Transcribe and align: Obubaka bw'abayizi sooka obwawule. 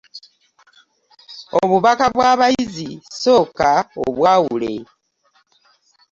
Obubaka 1.61 2.05
bw'abayizi 2.13 2.89
sooka 3.21 3.71
obwawule. 4.05 4.73